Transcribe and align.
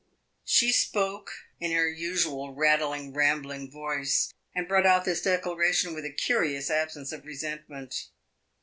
She 0.43 0.71
spoke 0.71 1.29
in 1.59 1.71
her 1.73 1.87
usual 1.87 2.55
rattling, 2.55 3.13
rambling 3.13 3.69
voice, 3.69 4.33
and 4.55 4.67
brought 4.67 4.87
out 4.87 5.05
this 5.05 5.21
declaration 5.21 5.93
with 5.93 6.05
a 6.05 6.11
curious 6.11 6.71
absence 6.71 7.11
of 7.11 7.23
resentment. 7.23 8.07